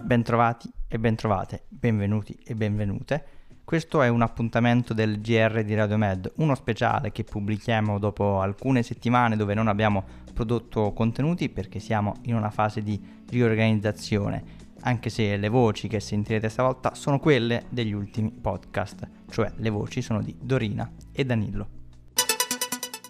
Bentrovati 0.00 0.70
e 0.88 0.98
bentrovate, 0.98 1.64
benvenuti 1.68 2.38
e 2.44 2.54
benvenute. 2.54 3.24
Questo 3.64 4.02
è 4.02 4.08
un 4.08 4.20
appuntamento 4.20 4.92
del 4.92 5.20
GR 5.20 5.64
di 5.64 5.74
Radio 5.74 5.96
Med, 5.96 6.32
uno 6.36 6.54
speciale 6.54 7.12
che 7.12 7.24
pubblichiamo 7.24 7.98
dopo 7.98 8.40
alcune 8.40 8.82
settimane 8.82 9.36
dove 9.36 9.54
non 9.54 9.68
abbiamo 9.68 10.04
prodotto 10.34 10.92
contenuti 10.92 11.48
perché 11.48 11.80
siamo 11.80 12.16
in 12.22 12.34
una 12.34 12.50
fase 12.50 12.82
di 12.82 13.00
riorganizzazione, 13.28 14.65
anche 14.86 15.10
se 15.10 15.36
le 15.36 15.48
voci 15.48 15.88
che 15.88 16.00
sentirete 16.00 16.48
stavolta 16.48 16.94
sono 16.94 17.18
quelle 17.18 17.64
degli 17.68 17.92
ultimi 17.92 18.30
podcast, 18.30 19.06
cioè 19.30 19.52
le 19.56 19.70
voci 19.70 20.00
sono 20.00 20.22
di 20.22 20.34
Dorina 20.40 20.88
e 21.12 21.24
Danilo. 21.24 21.66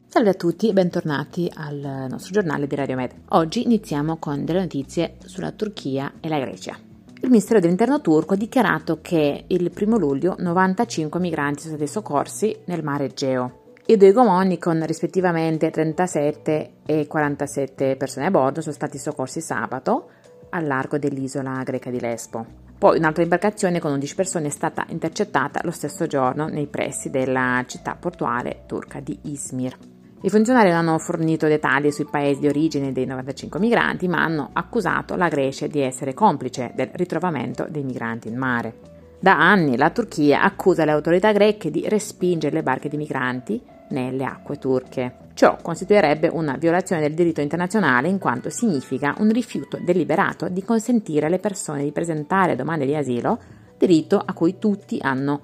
Salve 0.08 0.30
a 0.30 0.34
tutti 0.34 0.70
e 0.70 0.72
bentornati 0.72 1.50
al 1.54 2.06
nostro 2.08 2.32
giornale 2.32 2.66
di 2.66 2.74
Radio 2.74 2.96
Med. 2.96 3.12
Oggi 3.30 3.62
iniziamo 3.64 4.16
con 4.16 4.46
delle 4.46 4.60
notizie 4.60 5.16
sulla 5.26 5.52
Turchia 5.52 6.14
e 6.20 6.28
la 6.28 6.38
Grecia. 6.38 6.78
Il 7.20 7.28
Ministero 7.28 7.60
dell'Interno 7.60 8.00
turco 8.00 8.32
ha 8.32 8.38
dichiarato 8.38 9.00
che 9.02 9.44
il 9.46 9.70
primo 9.70 9.98
luglio 9.98 10.34
95 10.38 11.20
migranti 11.20 11.62
sono 11.62 11.76
stati 11.76 11.90
soccorsi 11.90 12.56
nel 12.66 12.82
mare 12.82 13.06
Egeo. 13.06 13.64
I 13.88 13.96
due 13.98 14.12
gomoni, 14.12 14.58
con 14.58 14.84
rispettivamente 14.86 15.70
37 15.70 16.70
e 16.86 17.06
47 17.06 17.96
persone 17.96 18.26
a 18.26 18.30
bordo, 18.30 18.62
sono 18.62 18.74
stati 18.74 18.96
soccorsi 18.96 19.40
sabato 19.40 20.10
al 20.56 20.66
largo 20.66 20.98
dell'isola 20.98 21.62
greca 21.62 21.90
di 21.90 22.00
Lesbo. 22.00 22.64
Poi 22.78 22.98
un'altra 22.98 23.22
imbarcazione 23.22 23.80
con 23.80 23.92
11 23.92 24.14
persone 24.14 24.46
è 24.48 24.50
stata 24.50 24.84
intercettata 24.88 25.60
lo 25.64 25.70
stesso 25.70 26.06
giorno 26.06 26.48
nei 26.48 26.66
pressi 26.66 27.08
della 27.08 27.64
città 27.66 27.94
portuale 27.94 28.64
turca 28.66 29.00
di 29.00 29.18
Izmir. 29.22 29.76
I 30.22 30.30
funzionari 30.30 30.70
non 30.70 30.78
hanno 30.78 30.98
fornito 30.98 31.46
dettagli 31.46 31.90
sui 31.90 32.06
paesi 32.10 32.40
di 32.40 32.48
origine 32.48 32.92
dei 32.92 33.06
95 33.06 33.60
migranti, 33.60 34.08
ma 34.08 34.22
hanno 34.22 34.50
accusato 34.52 35.14
la 35.14 35.28
Grecia 35.28 35.66
di 35.66 35.80
essere 35.80 36.14
complice 36.14 36.72
del 36.74 36.90
ritrovamento 36.92 37.66
dei 37.68 37.84
migranti 37.84 38.28
in 38.28 38.36
mare. 38.36 38.74
Da 39.18 39.38
anni 39.38 39.76
la 39.76 39.90
Turchia 39.90 40.42
accusa 40.42 40.84
le 40.84 40.90
autorità 40.90 41.32
greche 41.32 41.70
di 41.70 41.88
respingere 41.88 42.54
le 42.54 42.62
barche 42.62 42.88
di 42.88 42.96
migranti 42.96 43.62
nelle 43.88 44.24
acque 44.24 44.58
turche. 44.58 45.16
Ciò 45.34 45.56
costituirebbe 45.60 46.28
una 46.28 46.56
violazione 46.56 47.02
del 47.02 47.14
diritto 47.14 47.40
internazionale 47.40 48.08
in 48.08 48.18
quanto 48.18 48.50
significa 48.50 49.14
un 49.18 49.30
rifiuto 49.30 49.78
deliberato 49.80 50.48
di 50.48 50.64
consentire 50.64 51.26
alle 51.26 51.38
persone 51.38 51.82
di 51.82 51.92
presentare 51.92 52.56
domande 52.56 52.86
di 52.86 52.96
asilo, 52.96 53.38
diritto 53.76 54.22
a 54.24 54.32
cui 54.32 54.58
tutti 54.58 54.98
hanno 55.00 55.40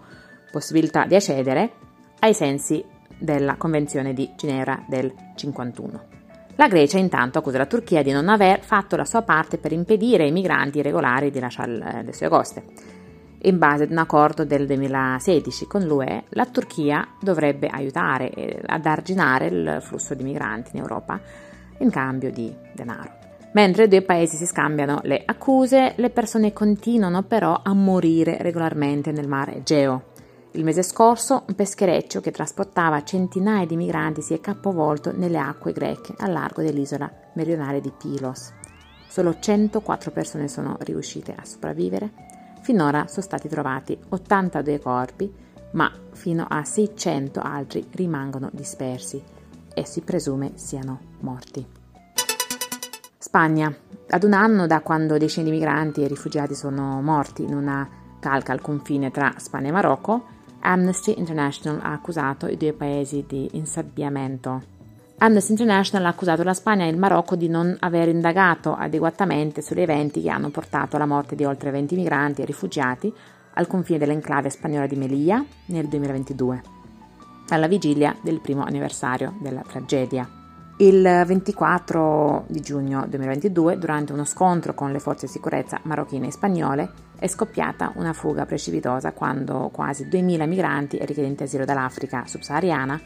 possibilità 0.50 1.04
di 1.04 1.14
accedere 1.14 1.72
ai 2.20 2.34
sensi 2.34 2.84
della 3.18 3.56
Convenzione 3.56 4.12
di 4.14 4.30
Ginevra 4.36 4.84
del 4.88 5.12
51. 5.36 6.10
La 6.56 6.68
Grecia 6.68 6.98
intanto 6.98 7.38
accusa 7.38 7.58
la 7.58 7.66
Turchia 7.66 8.02
di 8.02 8.12
non 8.12 8.28
aver 8.28 8.60
fatto 8.60 8.96
la 8.96 9.04
sua 9.04 9.22
parte 9.22 9.58
per 9.58 9.72
impedire 9.72 10.24
ai 10.24 10.32
migranti 10.32 10.78
irregolari 10.78 11.30
di 11.30 11.40
lasciare 11.40 12.02
le 12.04 12.12
sue 12.12 12.28
coste. 12.28 12.64
In 13.44 13.58
base 13.58 13.84
ad 13.84 13.90
un 13.90 13.98
accordo 13.98 14.44
del 14.44 14.66
2016 14.66 15.66
con 15.66 15.82
l'UE, 15.82 16.24
la 16.28 16.46
Turchia 16.46 17.04
dovrebbe 17.20 17.66
aiutare 17.66 18.62
ad 18.64 18.86
arginare 18.86 19.46
il 19.46 19.78
flusso 19.80 20.14
di 20.14 20.22
migranti 20.22 20.70
in 20.74 20.82
Europa 20.82 21.20
in 21.78 21.90
cambio 21.90 22.30
di 22.30 22.54
denaro. 22.72 23.10
Mentre 23.54 23.84
i 23.84 23.88
due 23.88 24.02
paesi 24.02 24.36
si 24.36 24.46
scambiano 24.46 25.00
le 25.02 25.22
accuse, 25.26 25.94
le 25.96 26.10
persone 26.10 26.52
continuano 26.52 27.24
però 27.24 27.60
a 27.62 27.74
morire 27.74 28.38
regolarmente 28.40 29.10
nel 29.10 29.26
mare 29.26 29.56
Egeo. 29.56 30.10
Il 30.52 30.62
mese 30.62 30.84
scorso 30.84 31.42
un 31.48 31.54
peschereccio 31.56 32.20
che 32.20 32.30
trasportava 32.30 33.02
centinaia 33.02 33.66
di 33.66 33.74
migranti 33.74 34.22
si 34.22 34.34
è 34.34 34.40
capovolto 34.40 35.10
nelle 35.12 35.38
acque 35.38 35.72
greche 35.72 36.14
al 36.18 36.30
largo 36.30 36.62
dell'isola 36.62 37.10
meridionale 37.34 37.80
di 37.80 37.90
Pylos. 37.90 38.52
Solo 39.08 39.36
104 39.38 40.12
persone 40.12 40.46
sono 40.46 40.76
riuscite 40.80 41.34
a 41.36 41.44
sopravvivere. 41.44 42.40
Finora 42.62 43.06
sono 43.08 43.22
stati 43.22 43.48
trovati 43.48 43.98
82 44.08 44.78
corpi, 44.78 45.32
ma 45.72 45.90
fino 46.12 46.46
a 46.48 46.64
600 46.64 47.40
altri 47.40 47.86
rimangono 47.92 48.50
dispersi 48.52 49.22
e 49.74 49.84
si 49.84 50.00
presume 50.02 50.52
siano 50.54 51.00
morti. 51.20 51.66
Spagna. 53.18 53.74
Ad 54.10 54.24
un 54.24 54.32
anno 54.34 54.66
da 54.66 54.80
quando 54.80 55.18
decine 55.18 55.44
di 55.44 55.50
migranti 55.50 56.02
e 56.02 56.08
rifugiati 56.08 56.54
sono 56.54 57.00
morti 57.00 57.42
in 57.42 57.54
una 57.54 57.88
calca 58.20 58.52
al 58.52 58.60
confine 58.60 59.10
tra 59.10 59.32
Spagna 59.38 59.68
e 59.68 59.72
Marocco, 59.72 60.24
Amnesty 60.60 61.14
International 61.18 61.80
ha 61.82 61.92
accusato 61.92 62.46
i 62.46 62.56
due 62.56 62.72
paesi 62.72 63.24
di 63.26 63.48
insabbiamento. 63.52 64.62
Amnesty 65.18 65.52
International 65.52 66.06
ha 66.06 66.08
accusato 66.08 66.42
la 66.42 66.54
Spagna 66.54 66.84
e 66.84 66.88
il 66.88 66.98
Marocco 66.98 67.36
di 67.36 67.48
non 67.48 67.76
aver 67.80 68.08
indagato 68.08 68.74
adeguatamente 68.74 69.62
sugli 69.62 69.80
eventi 69.80 70.20
che 70.20 70.30
hanno 70.30 70.50
portato 70.50 70.96
alla 70.96 71.06
morte 71.06 71.36
di 71.36 71.44
oltre 71.44 71.70
20 71.70 71.94
migranti 71.94 72.42
e 72.42 72.44
rifugiati 72.44 73.12
al 73.54 73.66
confine 73.66 73.98
dell'enclave 73.98 74.50
spagnola 74.50 74.86
di 74.86 74.96
Melilla 74.96 75.44
nel 75.66 75.86
2022, 75.86 76.62
alla 77.50 77.68
vigilia 77.68 78.16
del 78.22 78.40
primo 78.40 78.64
anniversario 78.64 79.34
della 79.40 79.62
tragedia. 79.62 80.28
Il 80.78 81.02
24 81.02 82.46
di 82.48 82.60
giugno 82.60 83.06
2022, 83.06 83.78
durante 83.78 84.12
uno 84.12 84.24
scontro 84.24 84.74
con 84.74 84.90
le 84.90 84.98
forze 84.98 85.26
di 85.26 85.32
sicurezza 85.32 85.78
marocchine 85.84 86.26
e 86.26 86.32
spagnole, 86.32 86.90
è 87.16 87.28
scoppiata 87.28 87.92
una 87.96 88.12
fuga 88.12 88.46
precipitosa 88.46 89.12
quando 89.12 89.70
quasi 89.72 90.06
2.000 90.06 90.48
migranti 90.48 90.98
richiedenti 91.02 91.44
asilo 91.44 91.64
dall'Africa 91.64 92.24
subsahariana 92.26 93.00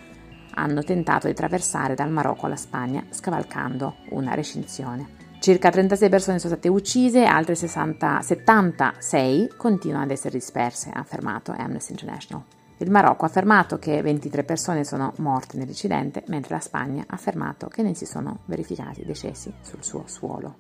hanno 0.56 0.82
tentato 0.82 1.26
di 1.26 1.32
attraversare 1.32 1.94
dal 1.94 2.10
Marocco 2.10 2.46
alla 2.46 2.56
Spagna 2.56 3.04
scavalcando 3.10 3.96
una 4.10 4.34
recinzione. 4.34 5.24
Circa 5.38 5.70
36 5.70 6.08
persone 6.08 6.38
sono 6.38 6.54
state 6.54 6.68
uccise 6.68 7.24
altre 7.24 7.54
60, 7.54 8.20
76 8.22 9.52
continuano 9.56 10.04
ad 10.04 10.10
essere 10.10 10.38
disperse, 10.38 10.90
ha 10.92 10.98
affermato 11.00 11.54
Amnesty 11.56 11.92
International. 11.92 12.42
Il 12.78 12.90
Marocco 12.90 13.24
ha 13.24 13.28
affermato 13.28 13.78
che 13.78 14.02
23 14.02 14.44
persone 14.44 14.84
sono 14.84 15.12
morte 15.18 15.56
nell'incidente, 15.56 16.24
mentre 16.28 16.54
la 16.54 16.60
Spagna 16.60 17.04
ha 17.06 17.14
affermato 17.14 17.68
che 17.68 17.82
non 17.82 17.94
si 17.94 18.06
sono 18.06 18.40
verificati 18.46 19.04
decessi 19.04 19.52
sul 19.60 19.84
suo 19.84 20.04
suolo. 20.06 20.56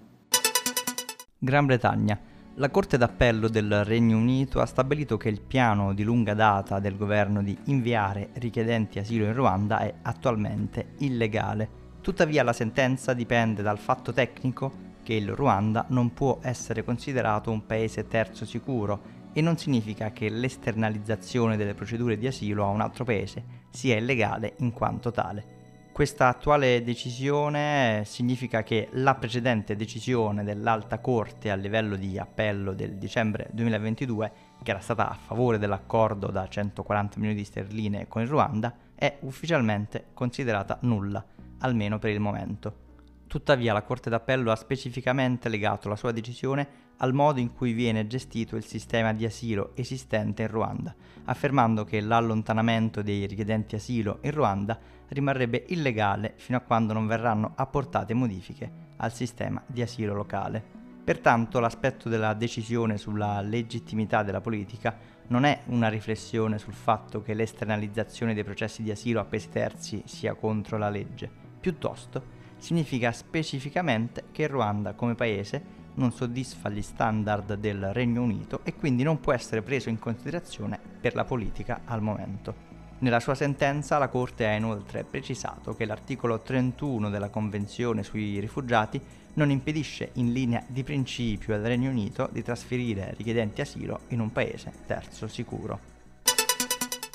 Gran 1.38 1.66
Bretagna. 1.66 2.18
La 2.58 2.70
Corte 2.70 2.96
d'Appello 2.96 3.48
del 3.48 3.84
Regno 3.84 4.16
Unito 4.16 4.62
ha 4.62 4.66
stabilito 4.66 5.18
che 5.18 5.28
il 5.28 5.42
piano 5.42 5.92
di 5.92 6.02
lunga 6.02 6.32
data 6.32 6.78
del 6.78 6.96
governo 6.96 7.42
di 7.42 7.54
inviare 7.64 8.30
richiedenti 8.36 8.98
asilo 8.98 9.26
in 9.26 9.34
Ruanda 9.34 9.80
è 9.80 9.92
attualmente 10.00 10.94
illegale. 11.00 11.68
Tuttavia 12.00 12.42
la 12.42 12.54
sentenza 12.54 13.12
dipende 13.12 13.60
dal 13.60 13.76
fatto 13.76 14.10
tecnico 14.10 14.72
che 15.02 15.12
il 15.12 15.34
Ruanda 15.34 15.84
non 15.88 16.14
può 16.14 16.38
essere 16.40 16.82
considerato 16.82 17.50
un 17.50 17.66
paese 17.66 18.08
terzo 18.08 18.46
sicuro 18.46 19.02
e 19.34 19.42
non 19.42 19.58
significa 19.58 20.10
che 20.12 20.30
l'esternalizzazione 20.30 21.58
delle 21.58 21.74
procedure 21.74 22.16
di 22.16 22.26
asilo 22.26 22.64
a 22.64 22.68
un 22.68 22.80
altro 22.80 23.04
paese 23.04 23.64
sia 23.68 23.96
illegale 23.96 24.54
in 24.60 24.72
quanto 24.72 25.10
tale. 25.10 25.65
Questa 25.96 26.28
attuale 26.28 26.82
decisione 26.82 28.02
significa 28.04 28.62
che 28.62 28.90
la 28.92 29.14
precedente 29.14 29.76
decisione 29.76 30.44
dell'Alta 30.44 30.98
Corte 30.98 31.50
a 31.50 31.54
livello 31.54 31.96
di 31.96 32.18
appello 32.18 32.74
del 32.74 32.98
dicembre 32.98 33.48
2022, 33.52 34.32
che 34.62 34.72
era 34.72 34.80
stata 34.80 35.08
a 35.08 35.14
favore 35.14 35.58
dell'accordo 35.58 36.26
da 36.26 36.46
140 36.46 37.18
milioni 37.18 37.38
di 37.38 37.46
sterline 37.46 38.08
con 38.08 38.20
il 38.20 38.28
Ruanda, 38.28 38.76
è 38.94 39.16
ufficialmente 39.20 40.08
considerata 40.12 40.76
nulla, 40.82 41.24
almeno 41.60 41.98
per 41.98 42.10
il 42.10 42.20
momento. 42.20 42.85
Tuttavia 43.26 43.72
la 43.72 43.82
Corte 43.82 44.08
d'Appello 44.08 44.52
ha 44.52 44.56
specificamente 44.56 45.48
legato 45.48 45.88
la 45.88 45.96
sua 45.96 46.12
decisione 46.12 46.84
al 46.98 47.12
modo 47.12 47.40
in 47.40 47.52
cui 47.52 47.72
viene 47.72 48.06
gestito 48.06 48.56
il 48.56 48.64
sistema 48.64 49.12
di 49.12 49.24
asilo 49.24 49.72
esistente 49.74 50.42
in 50.42 50.48
Ruanda, 50.48 50.94
affermando 51.24 51.84
che 51.84 52.00
l'allontanamento 52.00 53.02
dei 53.02 53.26
richiedenti 53.26 53.74
asilo 53.74 54.20
in 54.22 54.30
Ruanda 54.30 54.78
rimarrebbe 55.08 55.64
illegale 55.68 56.34
fino 56.36 56.56
a 56.56 56.62
quando 56.62 56.92
non 56.92 57.06
verranno 57.06 57.52
apportate 57.56 58.14
modifiche 58.14 58.70
al 58.98 59.12
sistema 59.12 59.62
di 59.66 59.82
asilo 59.82 60.14
locale. 60.14 60.74
Pertanto 61.04 61.60
l'aspetto 61.60 62.08
della 62.08 62.32
decisione 62.32 62.96
sulla 62.96 63.40
legittimità 63.40 64.22
della 64.22 64.40
politica 64.40 64.96
non 65.28 65.44
è 65.44 65.62
una 65.66 65.88
riflessione 65.88 66.58
sul 66.58 66.74
fatto 66.74 67.22
che 67.22 67.34
l'esternalizzazione 67.34 68.34
dei 68.34 68.44
processi 68.44 68.82
di 68.82 68.90
asilo 68.92 69.20
a 69.20 69.24
paesi 69.24 69.48
terzi 69.48 70.02
sia 70.06 70.34
contro 70.34 70.78
la 70.78 70.88
legge, 70.88 71.30
piuttosto 71.60 72.35
significa 72.58 73.12
specificamente 73.12 74.24
che 74.32 74.42
il 74.42 74.48
Ruanda 74.48 74.94
come 74.94 75.14
paese 75.14 75.84
non 75.94 76.12
soddisfa 76.12 76.68
gli 76.68 76.82
standard 76.82 77.54
del 77.54 77.92
Regno 77.92 78.22
Unito 78.22 78.60
e 78.64 78.74
quindi 78.74 79.02
non 79.02 79.20
può 79.20 79.32
essere 79.32 79.62
preso 79.62 79.88
in 79.88 79.98
considerazione 79.98 80.78
per 81.00 81.14
la 81.14 81.24
politica 81.24 81.82
al 81.84 82.02
momento. 82.02 82.74
Nella 82.98 83.20
sua 83.20 83.34
sentenza 83.34 83.98
la 83.98 84.08
Corte 84.08 84.46
ha 84.46 84.54
inoltre 84.54 85.04
precisato 85.04 85.74
che 85.74 85.84
l'articolo 85.84 86.40
31 86.40 87.10
della 87.10 87.28
Convenzione 87.28 88.02
sui 88.02 88.40
rifugiati 88.40 89.00
non 89.34 89.50
impedisce 89.50 90.10
in 90.14 90.32
linea 90.32 90.64
di 90.66 90.82
principio 90.82 91.54
al 91.54 91.60
Regno 91.60 91.90
Unito 91.90 92.28
di 92.32 92.42
trasferire 92.42 93.12
richiedenti 93.16 93.60
asilo 93.60 94.00
in 94.08 94.20
un 94.20 94.32
paese 94.32 94.72
terzo 94.86 95.28
sicuro. 95.28 95.94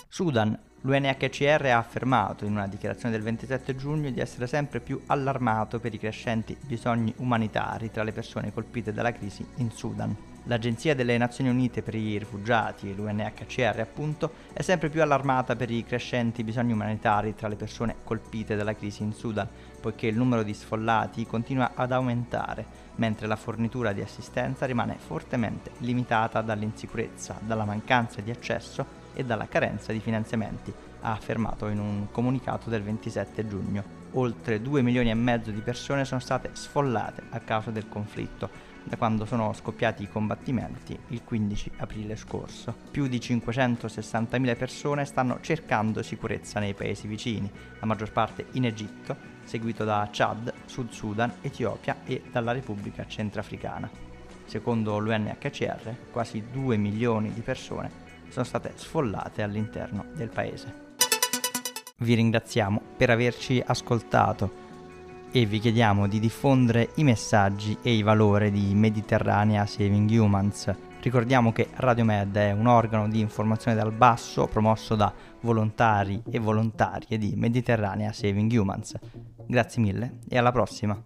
Sudan, 0.07 0.57
l'UNHCR 0.81 1.65
ha 1.65 1.77
affermato 1.77 2.45
in 2.45 2.53
una 2.53 2.67
dichiarazione 2.67 3.13
del 3.13 3.23
27 3.23 3.75
giugno 3.75 4.09
di 4.09 4.19
essere 4.19 4.47
sempre 4.47 4.79
più 4.79 4.99
allarmato 5.07 5.79
per 5.79 5.93
i 5.93 5.99
crescenti 5.99 6.57
bisogni 6.59 7.13
umanitari 7.17 7.91
tra 7.91 8.03
le 8.03 8.11
persone 8.11 8.51
colpite 8.51 8.91
dalla 8.91 9.11
crisi 9.11 9.45
in 9.57 9.69
Sudan. 9.69 10.15
L'Agenzia 10.45 10.95
delle 10.95 11.19
Nazioni 11.19 11.51
Unite 11.51 11.83
per 11.83 11.93
i 11.93 12.17
rifugiati, 12.17 12.95
l'UNHCR 12.95 13.79
appunto, 13.79 14.33
è 14.53 14.63
sempre 14.63 14.89
più 14.89 15.03
allarmata 15.03 15.55
per 15.55 15.69
i 15.69 15.85
crescenti 15.85 16.43
bisogni 16.43 16.71
umanitari 16.71 17.35
tra 17.35 17.47
le 17.47 17.55
persone 17.55 17.97
colpite 18.03 18.55
dalla 18.55 18.73
crisi 18.73 19.03
in 19.03 19.13
Sudan, 19.13 19.47
poiché 19.79 20.07
il 20.07 20.17
numero 20.17 20.41
di 20.41 20.55
sfollati 20.55 21.27
continua 21.27 21.73
ad 21.75 21.91
aumentare, 21.91 22.65
mentre 22.95 23.27
la 23.27 23.35
fornitura 23.35 23.93
di 23.93 24.01
assistenza 24.01 24.65
rimane 24.65 24.97
fortemente 24.97 25.69
limitata 25.77 26.41
dall'insicurezza, 26.41 27.37
dalla 27.39 27.65
mancanza 27.65 28.19
di 28.21 28.31
accesso 28.31 29.00
e 29.13 29.23
dalla 29.23 29.47
carenza 29.47 29.91
di 29.91 29.99
finanziamenti, 29.99 30.73
ha 31.01 31.11
affermato 31.11 31.67
in 31.67 31.79
un 31.79 32.07
comunicato 32.11 32.69
del 32.69 32.83
27 32.83 33.47
giugno. 33.47 33.99
Oltre 34.13 34.61
2 34.61 34.81
milioni 34.81 35.09
e 35.09 35.13
mezzo 35.13 35.51
di 35.51 35.61
persone 35.61 36.05
sono 36.05 36.19
state 36.19 36.49
sfollate 36.53 37.23
a 37.29 37.39
causa 37.39 37.71
del 37.71 37.87
conflitto 37.87 38.69
da 38.83 38.97
quando 38.97 39.25
sono 39.25 39.53
scoppiati 39.53 40.03
i 40.03 40.09
combattimenti 40.09 40.97
il 41.09 41.23
15 41.23 41.71
aprile 41.77 42.15
scorso. 42.15 42.75
Più 42.89 43.07
di 43.07 43.17
560.000 43.17 44.57
persone 44.57 45.05
stanno 45.05 45.39
cercando 45.41 46.01
sicurezza 46.01 46.59
nei 46.59 46.73
paesi 46.73 47.07
vicini, 47.07 47.49
la 47.79 47.85
maggior 47.85 48.11
parte 48.11 48.47
in 48.51 48.65
Egitto, 48.65 49.15
seguito 49.43 49.83
da 49.83 50.07
Chad, 50.11 50.53
Sud 50.65 50.91
Sudan, 50.91 51.31
Etiopia 51.41 51.97
e 52.05 52.23
dalla 52.31 52.51
Repubblica 52.51 53.05
Centrafricana. 53.05 53.89
Secondo 54.45 54.97
l'UNHCR, 54.97 55.95
quasi 56.11 56.43
2 56.51 56.75
milioni 56.77 57.31
di 57.33 57.41
persone 57.41 58.09
sono 58.31 58.45
state 58.45 58.73
sfollate 58.75 59.43
all'interno 59.43 60.05
del 60.15 60.29
paese. 60.29 60.89
Vi 61.97 62.13
ringraziamo 62.15 62.81
per 62.97 63.11
averci 63.11 63.61
ascoltato 63.63 64.69
e 65.31 65.45
vi 65.45 65.59
chiediamo 65.59 66.07
di 66.07 66.19
diffondere 66.19 66.89
i 66.95 67.03
messaggi 67.03 67.77
e 67.81 67.93
i 67.93 68.01
valori 68.01 68.51
di 68.51 68.73
Mediterranea 68.73 69.65
Saving 69.65 70.09
Humans. 70.09 70.73
Ricordiamo 71.01 71.51
che 71.51 71.69
Radio 71.75 72.03
Med 72.03 72.35
è 72.35 72.51
un 72.51 72.67
organo 72.67 73.07
di 73.07 73.19
informazione 73.19 73.77
dal 73.77 73.91
basso 73.91 74.47
promosso 74.47 74.95
da 74.95 75.11
volontari 75.41 76.21
e 76.29 76.39
volontarie 76.39 77.17
di 77.17 77.33
Mediterranea 77.35 78.11
Saving 78.11 78.51
Humans. 78.51 78.95
Grazie 79.47 79.81
mille 79.81 80.19
e 80.27 80.37
alla 80.37 80.51
prossima! 80.51 81.01